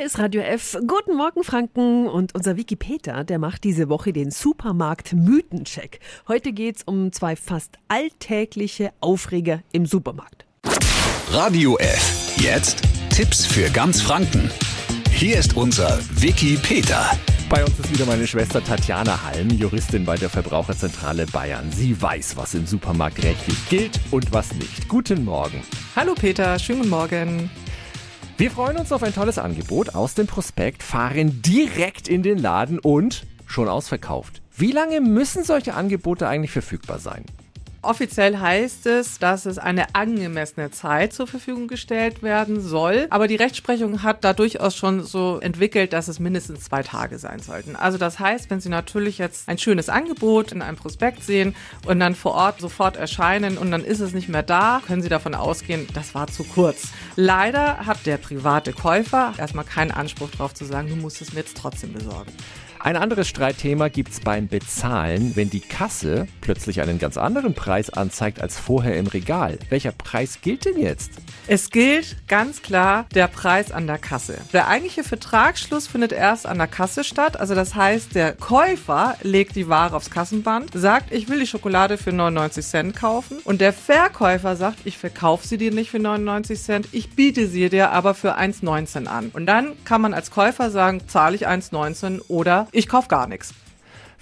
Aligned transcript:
Hier 0.00 0.06
ist 0.06 0.18
Radio 0.18 0.40
F. 0.40 0.78
Guten 0.86 1.14
Morgen, 1.14 1.44
Franken. 1.44 2.08
Und 2.08 2.34
unser 2.34 2.56
Wikipedia, 2.56 3.22
der 3.22 3.38
macht 3.38 3.64
diese 3.64 3.90
Woche 3.90 4.14
den 4.14 4.30
Supermarkt 4.30 5.12
Mythencheck. 5.12 6.00
Heute 6.26 6.54
geht's 6.54 6.82
um 6.84 7.12
zwei 7.12 7.36
fast 7.36 7.76
alltägliche 7.88 8.92
Aufreger 9.00 9.60
im 9.72 9.84
Supermarkt. 9.84 10.46
Radio 11.32 11.76
F. 11.76 12.34
Jetzt 12.38 12.80
Tipps 13.10 13.44
für 13.44 13.68
ganz 13.68 14.00
Franken. 14.00 14.50
Hier 15.10 15.38
ist 15.38 15.54
unser 15.54 15.98
Wikipedia. 16.12 17.10
Bei 17.50 17.62
uns 17.62 17.78
ist 17.78 17.92
wieder 17.92 18.06
meine 18.06 18.26
Schwester 18.26 18.64
Tatjana 18.64 19.22
Halm, 19.22 19.50
Juristin 19.50 20.06
bei 20.06 20.16
der 20.16 20.30
Verbraucherzentrale 20.30 21.26
Bayern. 21.26 21.70
Sie 21.72 22.00
weiß, 22.00 22.38
was 22.38 22.54
im 22.54 22.64
Supermarkt 22.64 23.22
rechtlich 23.22 23.68
gilt 23.68 24.00
und 24.12 24.32
was 24.32 24.54
nicht. 24.54 24.88
Guten 24.88 25.26
Morgen. 25.26 25.60
Hallo 25.94 26.14
Peter, 26.14 26.58
schönen 26.58 26.88
Morgen. 26.88 27.50
Wir 28.40 28.50
freuen 28.50 28.78
uns 28.78 28.90
auf 28.90 29.02
ein 29.02 29.12
tolles 29.12 29.36
Angebot 29.36 29.94
aus 29.94 30.14
dem 30.14 30.26
Prospekt, 30.26 30.82
fahren 30.82 31.42
direkt 31.42 32.08
in 32.08 32.22
den 32.22 32.38
Laden 32.38 32.78
und 32.78 33.26
schon 33.44 33.68
ausverkauft. 33.68 34.40
Wie 34.56 34.72
lange 34.72 35.02
müssen 35.02 35.44
solche 35.44 35.74
Angebote 35.74 36.26
eigentlich 36.26 36.50
verfügbar 36.50 37.00
sein? 37.00 37.26
Offiziell 37.82 38.38
heißt 38.38 38.84
es, 38.86 39.18
dass 39.18 39.46
es 39.46 39.56
eine 39.56 39.94
angemessene 39.94 40.70
Zeit 40.70 41.14
zur 41.14 41.26
Verfügung 41.26 41.66
gestellt 41.66 42.22
werden 42.22 42.60
soll. 42.60 43.06
Aber 43.08 43.26
die 43.26 43.36
Rechtsprechung 43.36 44.02
hat 44.02 44.22
da 44.22 44.34
durchaus 44.34 44.76
schon 44.76 45.02
so 45.02 45.38
entwickelt, 45.40 45.94
dass 45.94 46.08
es 46.08 46.20
mindestens 46.20 46.64
zwei 46.64 46.82
Tage 46.82 47.18
sein 47.18 47.40
sollten. 47.40 47.76
Also 47.76 47.96
das 47.96 48.18
heißt, 48.18 48.50
wenn 48.50 48.60
Sie 48.60 48.68
natürlich 48.68 49.16
jetzt 49.16 49.48
ein 49.48 49.56
schönes 49.56 49.88
Angebot 49.88 50.52
in 50.52 50.60
einem 50.60 50.76
Prospekt 50.76 51.24
sehen 51.24 51.54
und 51.86 52.00
dann 52.00 52.14
vor 52.14 52.34
Ort 52.34 52.60
sofort 52.60 52.98
erscheinen 52.98 53.56
und 53.56 53.70
dann 53.70 53.82
ist 53.82 54.00
es 54.00 54.12
nicht 54.12 54.28
mehr 54.28 54.42
da, 54.42 54.82
können 54.86 55.00
Sie 55.00 55.08
davon 55.08 55.34
ausgehen, 55.34 55.86
das 55.94 56.14
war 56.14 56.26
zu 56.26 56.44
kurz. 56.44 56.88
Leider 57.16 57.86
hat 57.86 58.04
der 58.04 58.18
private 58.18 58.74
Käufer 58.74 59.32
erstmal 59.38 59.64
keinen 59.64 59.90
Anspruch 59.90 60.30
darauf 60.30 60.52
zu 60.52 60.66
sagen, 60.66 60.88
du 60.90 60.96
musst 60.96 61.22
es 61.22 61.32
mir 61.32 61.40
jetzt 61.40 61.56
trotzdem 61.56 61.94
besorgen. 61.94 62.32
Ein 62.82 62.96
anderes 62.96 63.28
Streitthema 63.28 63.88
gibt 63.88 64.10
es 64.10 64.20
beim 64.20 64.48
Bezahlen, 64.48 65.36
wenn 65.36 65.50
die 65.50 65.60
Kasse 65.60 66.26
plötzlich 66.40 66.80
einen 66.80 66.98
ganz 66.98 67.18
anderen 67.18 67.52
Preis 67.70 67.90
anzeigt 67.90 68.42
als 68.42 68.58
vorher 68.58 68.96
im 68.96 69.06
Regal. 69.06 69.56
Welcher 69.68 69.92
Preis 69.92 70.40
gilt 70.42 70.64
denn 70.64 70.76
jetzt? 70.76 71.12
Es 71.46 71.70
gilt 71.70 72.16
ganz 72.26 72.62
klar 72.62 73.06
der 73.14 73.28
Preis 73.28 73.70
an 73.70 73.86
der 73.86 73.98
Kasse. 73.98 74.38
Der 74.52 74.66
eigentliche 74.66 75.04
Vertragsschluss 75.04 75.86
findet 75.86 76.10
erst 76.10 76.46
an 76.46 76.58
der 76.58 76.66
Kasse 76.66 77.04
statt. 77.04 77.38
Also 77.38 77.54
das 77.54 77.76
heißt, 77.76 78.16
der 78.16 78.32
Käufer 78.32 79.16
legt 79.22 79.54
die 79.54 79.68
Ware 79.68 79.94
aufs 79.94 80.10
Kassenband, 80.10 80.72
sagt, 80.74 81.12
ich 81.12 81.28
will 81.28 81.38
die 81.38 81.46
Schokolade 81.46 81.96
für 81.96 82.10
99 82.10 82.66
Cent 82.66 82.96
kaufen. 82.96 83.38
Und 83.44 83.60
der 83.60 83.72
Verkäufer 83.72 84.56
sagt, 84.56 84.78
ich 84.84 84.98
verkaufe 84.98 85.46
sie 85.46 85.56
dir 85.56 85.70
nicht 85.70 85.92
für 85.92 86.00
99 86.00 86.60
Cent, 86.60 86.88
ich 86.90 87.14
biete 87.14 87.46
sie 87.46 87.68
dir 87.68 87.92
aber 87.92 88.14
für 88.14 88.36
1,19 88.36 89.06
an. 89.06 89.30
Und 89.32 89.46
dann 89.46 89.76
kann 89.84 90.00
man 90.00 90.12
als 90.12 90.32
Käufer 90.32 90.72
sagen, 90.72 91.02
zahle 91.06 91.36
ich 91.36 91.46
1,19 91.46 92.22
oder 92.26 92.66
ich 92.72 92.88
kaufe 92.88 93.06
gar 93.06 93.28
nichts. 93.28 93.54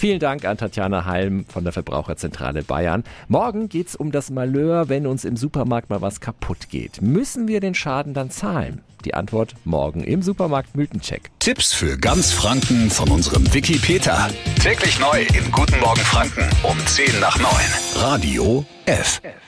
Vielen 0.01 0.21
Dank 0.21 0.45
an 0.45 0.57
Tatjana 0.57 1.07
Halm 1.07 1.45
von 1.47 1.65
der 1.65 1.73
Verbraucherzentrale 1.73 2.63
Bayern. 2.63 3.03
Morgen 3.27 3.69
geht's 3.69 3.97
um 3.97 4.13
das 4.13 4.31
Malheur, 4.31 4.89
wenn 4.89 5.09
uns 5.09 5.25
im 5.25 5.37
Supermarkt 5.37 5.91
mal 5.91 6.01
was 6.01 6.21
kaputt 6.21 6.69
geht. 6.71 7.03
Müssen 7.03 7.49
wir 7.49 7.59
den 7.59 7.75
Schaden 7.75 8.15
dann 8.15 8.31
zahlen? 8.31 8.83
Die 9.05 9.15
Antwort 9.15 9.57
morgen 9.65 10.05
im 10.05 10.23
Supermarkt 10.23 10.77
Mythencheck. 10.77 11.33
Tipps 11.41 11.73
für 11.73 11.99
ganz 11.99 12.31
Franken 12.31 12.91
von 12.91 13.11
unserem 13.11 13.53
Wiki 13.53 13.77
Peter. 13.79 14.29
Täglich 14.63 15.01
neu 15.01 15.23
im 15.37 15.51
Guten 15.51 15.81
Morgen 15.81 16.01
Franken 16.01 16.49
um 16.63 16.79
10 16.87 17.19
nach 17.19 17.37
9. 17.37 17.51
Radio 17.97 18.65
F. 18.87 19.21
F. 19.25 19.48